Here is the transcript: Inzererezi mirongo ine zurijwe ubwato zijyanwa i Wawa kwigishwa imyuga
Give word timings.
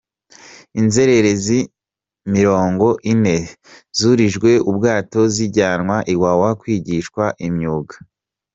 Inzererezi 0.79 1.59
mirongo 2.35 2.87
ine 3.13 3.37
zurijwe 3.97 4.51
ubwato 4.69 5.19
zijyanwa 5.33 5.97
i 6.13 6.15
Wawa 6.21 6.49
kwigishwa 6.59 7.23
imyuga 7.47 7.95